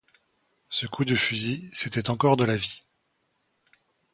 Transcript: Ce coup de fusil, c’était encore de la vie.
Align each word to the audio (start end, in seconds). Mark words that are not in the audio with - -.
Ce 0.69 0.87
coup 0.87 1.05
de 1.05 1.13
fusil, 1.13 1.69
c’était 1.73 2.09
encore 2.09 2.35
de 2.35 2.43
la 2.43 2.55
vie. 2.57 2.81